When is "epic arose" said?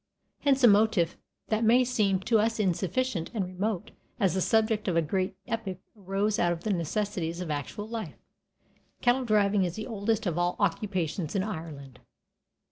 5.47-6.39